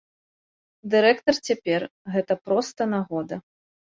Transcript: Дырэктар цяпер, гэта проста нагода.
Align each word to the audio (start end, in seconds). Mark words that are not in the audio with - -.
Дырэктар 0.93 1.35
цяпер, 1.49 1.81
гэта 2.15 2.33
проста 2.47 2.81
нагода. 2.97 3.35